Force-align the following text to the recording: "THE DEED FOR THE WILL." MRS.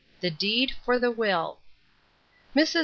"THE 0.21 0.31
DEED 0.31 0.71
FOR 0.83 0.97
THE 0.97 1.11
WILL." 1.11 1.59
MRS. 2.55 2.75